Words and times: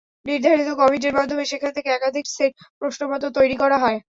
নির্ধারিত 0.25 0.69
কমিটির 0.79 1.17
মাধ্যমে 1.17 1.43
সেখান 1.51 1.71
থেকে 1.73 1.89
একাধিক 1.91 2.25
সেট 2.29 2.51
প্রশ্নপত্র 2.81 3.25
তৈরি 3.37 3.55
করা 3.61 3.77
হয়। 3.83 3.97